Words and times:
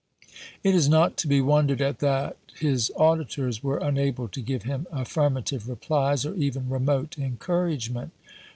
It 0.63 0.73
is 0.73 0.89
not 0.89 1.15
to 1.17 1.27
be 1.27 1.41
wondered 1.41 1.79
at 1.79 1.99
that 1.99 2.35
his 2.57 2.91
auditors 2.95 3.61
were 3.61 3.77
unable 3.77 4.27
to 4.29 4.41
give 4.41 4.63
him 4.63 4.87
affirmative 4.91 5.69
replies, 5.69 6.25
or 6.25 6.33
even 6.33 6.69
remote 6.71 7.19
encouragement. 7.19 8.11